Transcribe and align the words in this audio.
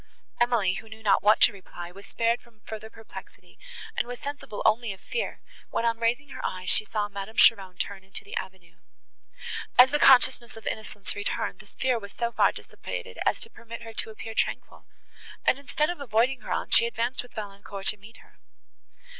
Emily, 0.39 0.73
who 0.73 0.89
knew 0.89 1.03
not 1.03 1.21
what 1.21 1.39
to 1.41 1.53
reply, 1.53 1.91
was 1.91 2.07
spared 2.07 2.41
from 2.41 2.61
further 2.61 2.89
perplexity, 2.89 3.59
and 3.95 4.07
was 4.07 4.19
sensible 4.19 4.63
only 4.65 4.91
of 4.93 4.99
fear, 4.99 5.41
when 5.69 5.85
on 5.85 5.99
raising 5.99 6.29
her 6.29 6.43
eyes, 6.43 6.71
she 6.71 6.83
saw 6.83 7.07
Madame 7.07 7.35
Cheron 7.37 7.77
turn 7.77 8.03
into 8.03 8.23
the 8.23 8.35
avenue. 8.35 8.77
As 9.77 9.91
the 9.91 9.99
consciousness 9.99 10.57
of 10.57 10.65
innocence 10.65 11.15
returned, 11.15 11.59
this 11.59 11.75
fear 11.75 11.99
was 11.99 12.13
so 12.13 12.31
far 12.31 12.51
dissipated 12.51 13.19
as 13.27 13.39
to 13.41 13.51
permit 13.51 13.83
her 13.83 13.93
to 13.93 14.09
appear 14.09 14.33
tranquil, 14.33 14.87
and, 15.45 15.59
instead 15.59 15.91
of 15.91 15.99
avoiding 16.01 16.39
her 16.41 16.51
aunt, 16.51 16.73
she 16.73 16.87
advanced 16.87 17.21
with 17.21 17.35
Valancourt 17.35 17.85
to 17.85 17.97
meet 17.97 18.17
her. 18.17 18.39